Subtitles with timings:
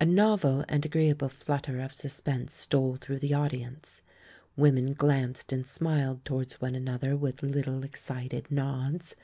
[0.00, 4.02] A novel and agreeable flutter of sus pense stole through the audience;
[4.56, 9.14] women glanced and smiled towards one another with little, ex cited nods.